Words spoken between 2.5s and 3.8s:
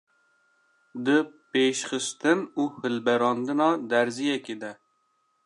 û hilberandina